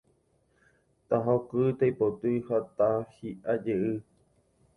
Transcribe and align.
Tahoky, 1.07 1.63
taipoty 1.81 2.31
ha 2.49 2.57
tahi'ajey 2.81 3.87